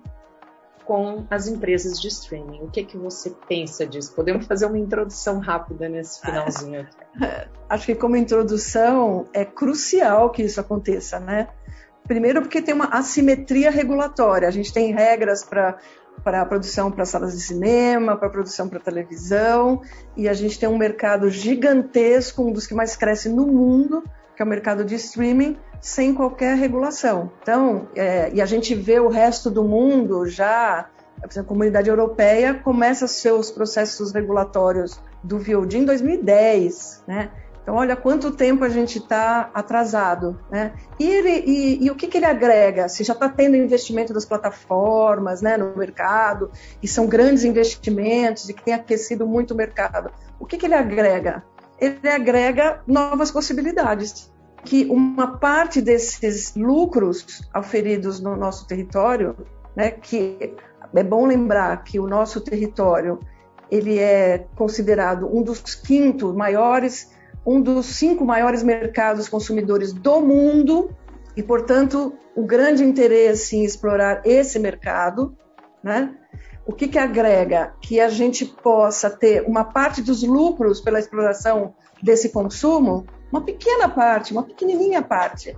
com 0.85 1.25
as 1.31 1.47
empresas 1.47 2.00
de 2.00 2.09
streaming. 2.09 2.62
O 2.62 2.69
que, 2.69 2.81
é 2.81 2.85
que 2.85 2.97
você 2.97 3.31
pensa 3.49 3.87
disso? 3.87 4.12
Podemos 4.14 4.47
fazer 4.47 4.66
uma 4.66 4.78
introdução 4.78 5.38
rápida 5.38 5.88
nesse 5.88 6.21
finalzinho 6.21 6.81
aqui. 6.81 6.97
Acho 7.69 7.87
que 7.87 7.95
como 7.95 8.16
introdução 8.16 9.28
é 9.33 9.45
crucial 9.45 10.31
que 10.31 10.42
isso 10.42 10.61
aconteça, 10.61 11.21
né? 11.21 11.49
Primeiro 12.06 12.42
porque 12.42 12.61
tem 12.61 12.75
uma 12.75 12.87
assimetria 12.87 13.71
regulatória. 13.71 14.49
A 14.49 14.50
gente 14.50 14.73
tem 14.73 14.93
regras 14.93 15.45
para 15.45 15.78
para 16.23 16.43
a 16.43 16.47
produção 16.47 16.91
para 16.91 17.04
salas 17.04 17.32
de 17.32 17.41
cinema, 17.41 18.17
para 18.17 18.28
a 18.28 18.30
produção 18.30 18.69
para 18.69 18.78
televisão, 18.78 19.80
e 20.17 20.28
a 20.28 20.34
gente 20.34 20.58
tem 20.58 20.69
um 20.69 20.78
mercado 20.78 21.28
gigantesco, 21.28 22.43
um 22.43 22.52
dos 22.52 22.67
que 22.67 22.75
mais 22.75 22.95
cresce 22.95 23.28
no 23.28 23.47
mundo, 23.47 24.04
que 24.36 24.43
é 24.43 24.45
o 24.45 24.49
mercado 24.49 24.84
de 24.84 24.95
streaming, 24.95 25.56
sem 25.80 26.15
qualquer 26.15 26.56
regulação. 26.56 27.30
Então, 27.43 27.88
é, 27.97 28.30
e 28.32 28.41
a 28.41 28.47
gente 28.47 28.75
vê 28.75 29.00
o 29.00 29.08
resto 29.08 29.50
do 29.50 29.65
mundo 29.65 30.26
já, 30.26 30.88
a 31.21 31.43
comunidade 31.43 31.88
europeia 31.88 32.54
começa 32.54 33.06
seus 33.08 33.50
processos 33.50 34.12
regulatórios 34.12 35.00
do 35.23 35.38
VOD 35.38 35.78
em 35.78 35.84
2010, 35.84 37.04
né? 37.06 37.30
Então, 37.62 37.76
olha 37.76 37.94
quanto 37.94 38.32
tempo 38.32 38.64
a 38.64 38.68
gente 38.68 38.98
está 38.98 39.50
atrasado. 39.54 40.38
Né? 40.50 40.72
E, 40.98 41.08
ele, 41.08 41.44
e, 41.46 41.84
e, 41.84 41.90
o 41.90 41.94
que, 41.94 42.08
que 42.08 42.18
ele 42.18 42.26
agrega? 42.26 42.88
Se 42.88 43.04
já 43.04 43.12
está 43.12 43.28
tendo 43.28 43.56
investimento 43.56 44.12
das 44.12 44.25
plataformas 44.25 45.40
né, 45.40 45.56
no 45.56 45.76
mercado, 45.76 46.50
e 46.82 46.88
são 46.88 47.06
grandes 47.06 47.44
investimentos 47.44 48.48
e 48.48 48.54
que 48.54 48.64
tem 48.64 48.75
aquecido 48.75 49.26
muito 49.26 49.54
o 49.54 49.56
mercado, 49.56 50.10
o 50.40 50.46
que, 50.46 50.58
que 50.58 50.66
ele 50.66 50.75
agrega? 50.75 51.44
Ele 51.78 52.08
agrega 52.08 52.80
novas 52.86 53.30
possibilidades. 53.30 54.30
Que 54.64 54.84
uma 54.86 55.38
parte 55.38 55.80
desses 55.80 56.54
lucros 56.54 57.48
auferidos 57.52 58.20
no 58.20 58.36
nosso 58.36 58.66
território, 58.66 59.36
né, 59.75 59.90
que 59.90 60.54
é 60.94 61.02
bom 61.02 61.26
lembrar 61.26 61.82
que 61.82 61.98
o 61.98 62.06
nosso 62.06 62.40
território 62.40 63.18
ele 63.70 63.98
é 63.98 64.46
considerado 64.54 65.26
um 65.34 65.42
dos 65.42 65.75
quinto 65.75 66.32
maiores 66.34 67.10
um 67.45 67.61
dos 67.61 67.87
cinco 67.87 68.25
maiores 68.25 68.63
mercados 68.63 69.28
consumidores 69.28 69.93
do 69.93 70.21
mundo 70.21 70.91
e, 71.37 71.43
portanto, 71.43 72.15
o 72.35 72.45
grande 72.45 72.85
interesse 72.85 73.57
em 73.57 73.65
explorar 73.65 74.23
esse 74.25 74.59
mercado, 74.59 75.37
né? 75.83 76.15
O 76.65 76.73
que, 76.73 76.87
que 76.87 76.99
agrega? 76.99 77.75
Que 77.81 78.00
a 78.00 78.09
gente 78.09 78.45
possa 78.45 79.11
ter 79.11 79.43
uma 79.43 79.65
parte 79.65 80.00
dos 80.00 80.23
lucros 80.23 80.81
pela 80.81 80.99
exploração 80.99 81.75
desse 82.00 82.28
consumo, 82.28 83.05
uma 83.31 83.41
pequena 83.41 83.89
parte, 83.89 84.33
uma 84.33 84.45
pequenininha 84.45 85.02
parte, 85.02 85.57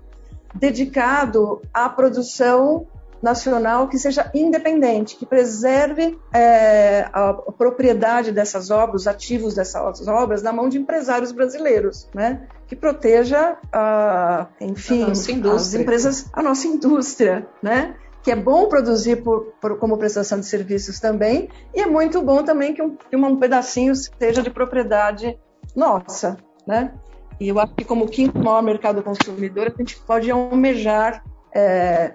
dedicado 0.55 1.61
à 1.73 1.89
produção 1.89 2.87
nacional 3.25 3.89
que 3.89 3.99
seja 3.99 4.31
independente, 4.35 5.17
que 5.17 5.25
preserve 5.25 6.19
é, 6.33 7.09
a 7.11 7.33
propriedade 7.33 8.31
dessas 8.31 8.71
obras, 8.71 9.03
os 9.03 9.07
ativos 9.09 9.55
dessas 9.55 10.07
obras 10.07 10.43
na 10.43 10.53
mão 10.53 10.69
de 10.69 10.79
empresários 10.79 11.33
brasileiros, 11.33 12.07
né? 12.15 12.47
Que 12.67 12.77
proteja, 12.77 13.57
a, 13.73 14.47
enfim, 14.61 15.11
as 15.11 15.75
empresas, 15.75 16.27
a 16.33 16.43
nossa 16.43 16.69
indústria, 16.69 17.49
né? 17.63 17.97
que 18.23 18.31
é 18.31 18.37
bom 18.37 18.69
produzir 18.69 19.23
por, 19.23 19.53
por, 19.61 19.79
como 19.79 19.99
prestação 19.99 20.41
de 20.41 20.47
serviços 20.47 20.99
também, 20.99 21.51
e 21.75 21.83
é 21.83 21.87
muito 21.87 22.23
bom 22.23 22.43
também 22.43 22.73
que 22.73 22.81
um, 22.81 22.97
que 22.97 23.15
um 23.15 23.37
pedacinho 23.37 23.95
seja 23.95 24.43
de 24.43 24.49
propriedade 24.49 25.39
nossa, 25.77 26.39
né? 26.67 26.95
E 27.39 27.49
eu 27.49 27.59
acho 27.59 27.75
que 27.75 27.85
como 27.85 28.07
quinto 28.07 28.39
maior 28.39 28.63
mercado 28.63 29.03
consumidor, 29.03 29.67
a 29.67 29.77
gente 29.77 29.99
pode 29.99 30.31
almejar 30.31 31.23
é, 31.55 32.15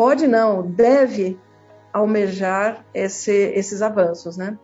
pode 0.00 0.26
não, 0.26 0.62
deve 0.62 1.38
almejar 1.92 2.86
esse, 2.94 3.30
esses 3.30 3.82
avanços, 3.82 4.34
né? 4.34 4.58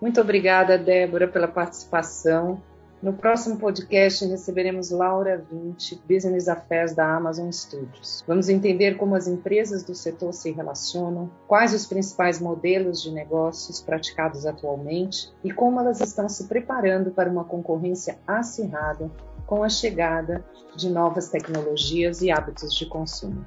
Muito 0.00 0.18
obrigada, 0.18 0.78
Débora, 0.78 1.28
pela 1.28 1.46
participação. 1.46 2.62
No 3.02 3.12
próximo 3.12 3.58
podcast 3.58 4.24
receberemos 4.24 4.90
Laura 4.90 5.44
Vinci, 5.52 6.00
Business 6.08 6.48
Affairs 6.48 6.94
da 6.94 7.14
Amazon 7.14 7.50
Studios. 7.50 8.24
Vamos 8.26 8.48
entender 8.48 8.96
como 8.96 9.14
as 9.14 9.28
empresas 9.28 9.82
do 9.82 9.94
setor 9.94 10.32
se 10.32 10.50
relacionam, 10.50 11.30
quais 11.46 11.74
os 11.74 11.84
principais 11.84 12.40
modelos 12.40 13.02
de 13.02 13.12
negócios 13.12 13.82
praticados 13.82 14.46
atualmente 14.46 15.30
e 15.44 15.52
como 15.52 15.78
elas 15.78 16.00
estão 16.00 16.26
se 16.26 16.44
preparando 16.44 17.10
para 17.10 17.28
uma 17.28 17.44
concorrência 17.44 18.18
acirrada 18.26 19.10
com 19.46 19.62
a 19.62 19.68
chegada 19.68 20.42
de 20.74 20.88
novas 20.88 21.28
tecnologias 21.28 22.22
e 22.22 22.30
hábitos 22.30 22.74
de 22.74 22.86
consumo. 22.86 23.44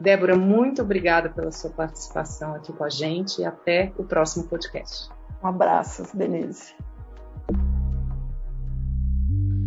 Débora, 0.00 0.36
muito 0.36 0.82
obrigada 0.82 1.28
pela 1.28 1.50
sua 1.50 1.70
participação 1.70 2.54
aqui 2.54 2.72
com 2.72 2.84
a 2.84 2.88
gente 2.88 3.40
e 3.40 3.44
até 3.44 3.92
o 3.96 4.04
próximo 4.04 4.46
podcast. 4.46 5.08
Um 5.42 5.48
abraço, 5.48 6.04
Denise. 6.16 6.74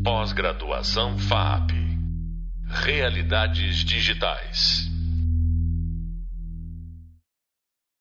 Pós-graduação 0.04 1.18
FAP 1.18 1.72
Realidades 2.66 3.78
Digitais. 3.84 4.91